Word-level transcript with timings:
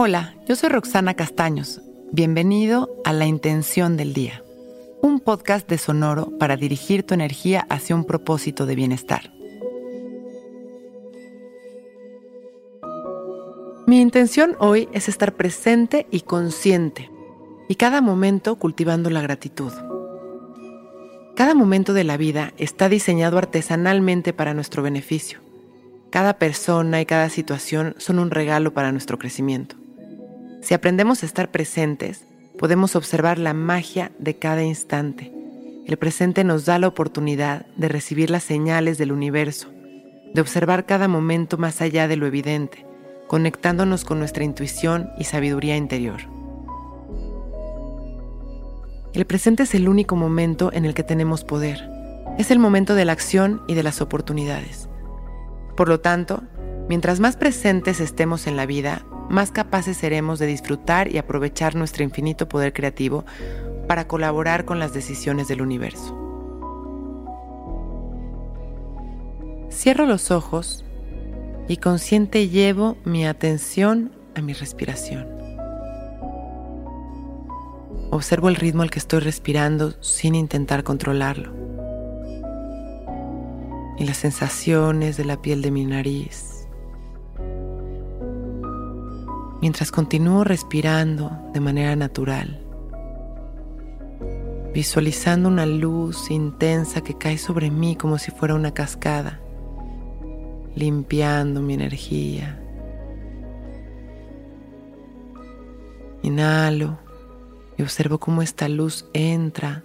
Hola, 0.00 0.36
yo 0.46 0.54
soy 0.54 0.68
Roxana 0.68 1.14
Castaños. 1.14 1.80
Bienvenido 2.12 2.88
a 3.04 3.12
La 3.12 3.26
Intención 3.26 3.96
del 3.96 4.14
Día, 4.14 4.44
un 5.02 5.18
podcast 5.18 5.68
de 5.68 5.76
Sonoro 5.76 6.38
para 6.38 6.56
dirigir 6.56 7.02
tu 7.02 7.14
energía 7.14 7.66
hacia 7.68 7.96
un 7.96 8.04
propósito 8.04 8.64
de 8.64 8.76
bienestar. 8.76 9.32
Mi 13.88 14.00
intención 14.00 14.54
hoy 14.60 14.88
es 14.92 15.08
estar 15.08 15.34
presente 15.34 16.06
y 16.12 16.20
consciente, 16.20 17.10
y 17.66 17.74
cada 17.74 18.00
momento 18.00 18.54
cultivando 18.54 19.10
la 19.10 19.20
gratitud. 19.20 19.72
Cada 21.34 21.54
momento 21.54 21.92
de 21.92 22.04
la 22.04 22.16
vida 22.16 22.52
está 22.56 22.88
diseñado 22.88 23.36
artesanalmente 23.36 24.32
para 24.32 24.54
nuestro 24.54 24.80
beneficio. 24.80 25.40
Cada 26.10 26.38
persona 26.38 27.00
y 27.00 27.04
cada 27.04 27.30
situación 27.30 27.96
son 27.98 28.20
un 28.20 28.30
regalo 28.30 28.72
para 28.72 28.92
nuestro 28.92 29.18
crecimiento. 29.18 29.74
Si 30.60 30.74
aprendemos 30.74 31.22
a 31.22 31.26
estar 31.26 31.50
presentes, 31.50 32.24
podemos 32.58 32.96
observar 32.96 33.38
la 33.38 33.54
magia 33.54 34.10
de 34.18 34.36
cada 34.36 34.62
instante. 34.64 35.32
El 35.86 35.96
presente 35.96 36.44
nos 36.44 36.66
da 36.66 36.78
la 36.78 36.88
oportunidad 36.88 37.66
de 37.76 37.88
recibir 37.88 38.30
las 38.30 38.42
señales 38.42 38.98
del 38.98 39.12
universo, 39.12 39.68
de 40.34 40.40
observar 40.40 40.84
cada 40.84 41.08
momento 41.08 41.56
más 41.56 41.80
allá 41.80 42.08
de 42.08 42.16
lo 42.16 42.26
evidente, 42.26 42.84
conectándonos 43.28 44.04
con 44.04 44.18
nuestra 44.18 44.44
intuición 44.44 45.10
y 45.18 45.24
sabiduría 45.24 45.76
interior. 45.76 46.20
El 49.14 49.24
presente 49.24 49.62
es 49.62 49.74
el 49.74 49.88
único 49.88 50.16
momento 50.16 50.70
en 50.72 50.84
el 50.84 50.94
que 50.94 51.02
tenemos 51.02 51.44
poder. 51.44 51.88
Es 52.36 52.50
el 52.50 52.58
momento 52.58 52.94
de 52.94 53.04
la 53.04 53.12
acción 53.12 53.62
y 53.66 53.74
de 53.74 53.82
las 53.82 54.00
oportunidades. 54.00 54.88
Por 55.76 55.88
lo 55.88 56.00
tanto, 56.00 56.42
mientras 56.88 57.18
más 57.18 57.36
presentes 57.36 58.00
estemos 58.00 58.46
en 58.46 58.56
la 58.56 58.66
vida, 58.66 59.02
más 59.28 59.50
capaces 59.50 59.96
seremos 59.96 60.38
de 60.38 60.46
disfrutar 60.46 61.12
y 61.12 61.18
aprovechar 61.18 61.74
nuestro 61.74 62.02
infinito 62.02 62.48
poder 62.48 62.72
creativo 62.72 63.24
para 63.86 64.06
colaborar 64.06 64.64
con 64.64 64.78
las 64.78 64.92
decisiones 64.92 65.48
del 65.48 65.62
universo. 65.62 66.16
Cierro 69.70 70.06
los 70.06 70.30
ojos 70.30 70.84
y 71.68 71.76
consciente 71.76 72.48
llevo 72.48 72.96
mi 73.04 73.26
atención 73.26 74.12
a 74.34 74.40
mi 74.40 74.52
respiración. 74.52 75.38
Observo 78.10 78.48
el 78.48 78.56
ritmo 78.56 78.82
al 78.82 78.90
que 78.90 78.98
estoy 78.98 79.20
respirando 79.20 79.94
sin 80.02 80.34
intentar 80.34 80.82
controlarlo. 80.82 81.52
Y 83.98 84.04
las 84.04 84.16
sensaciones 84.16 85.16
de 85.16 85.24
la 85.26 85.42
piel 85.42 85.60
de 85.60 85.70
mi 85.70 85.84
nariz. 85.84 86.57
Mientras 89.60 89.90
continúo 89.90 90.44
respirando 90.44 91.32
de 91.52 91.60
manera 91.60 91.96
natural, 91.96 92.64
visualizando 94.72 95.48
una 95.48 95.66
luz 95.66 96.30
intensa 96.30 97.00
que 97.00 97.14
cae 97.14 97.38
sobre 97.38 97.70
mí 97.70 97.96
como 97.96 98.18
si 98.18 98.30
fuera 98.30 98.54
una 98.54 98.72
cascada, 98.72 99.40
limpiando 100.76 101.60
mi 101.60 101.74
energía. 101.74 102.62
Inhalo 106.22 106.98
y 107.76 107.82
observo 107.82 108.18
cómo 108.18 108.42
esta 108.42 108.68
luz 108.68 109.08
entra 109.12 109.82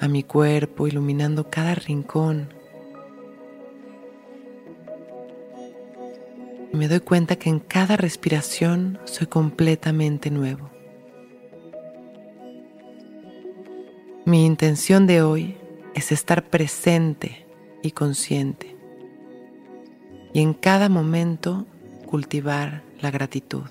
a 0.00 0.08
mi 0.08 0.22
cuerpo, 0.22 0.86
iluminando 0.86 1.48
cada 1.48 1.74
rincón. 1.74 2.59
Y 6.72 6.76
me 6.76 6.88
doy 6.88 7.00
cuenta 7.00 7.36
que 7.36 7.50
en 7.50 7.58
cada 7.58 7.96
respiración 7.96 8.98
soy 9.04 9.26
completamente 9.26 10.30
nuevo. 10.30 10.70
Mi 14.24 14.46
intención 14.46 15.06
de 15.06 15.22
hoy 15.22 15.56
es 15.94 16.12
estar 16.12 16.44
presente 16.44 17.46
y 17.82 17.90
consciente 17.90 18.76
y 20.32 20.40
en 20.40 20.54
cada 20.54 20.88
momento 20.88 21.66
cultivar 22.06 22.82
la 23.00 23.10
gratitud. 23.10 23.64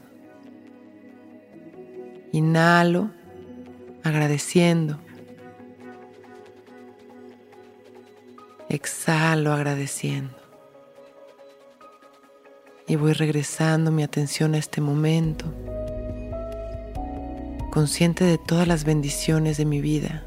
Inhalo 2.31 3.11
agradeciendo. 4.03 4.99
Exhalo 8.69 9.51
agradeciendo. 9.51 10.38
Y 12.89 12.95
voy 12.95 13.13
regresando 13.13 13.91
mi 13.91 14.01
atención 14.01 14.55
a 14.55 14.57
este 14.57 14.81
momento, 14.81 15.45
consciente 17.69 18.23
de 18.23 18.39
todas 18.39 18.67
las 18.67 18.83
bendiciones 18.83 19.57
de 19.57 19.65
mi 19.65 19.79
vida. 19.79 20.25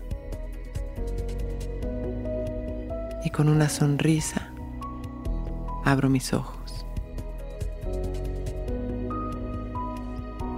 Y 3.25 3.31
con 3.31 3.49
una 3.49 3.69
sonrisa 3.69 4.53
abro 5.85 6.09
mis 6.09 6.33
ojos. 6.33 6.87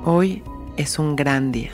Hoy 0.04 0.42
es 0.76 0.98
un 0.98 1.16
gran 1.16 1.52
día. 1.52 1.72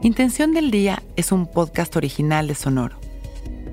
Intención 0.00 0.54
del 0.54 0.70
Día 0.70 1.02
es 1.16 1.32
un 1.32 1.46
podcast 1.46 1.94
original 1.96 2.48
de 2.48 2.54
Sonoro. 2.54 2.97